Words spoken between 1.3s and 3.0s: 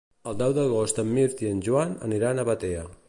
i en Joan aniran a Batea.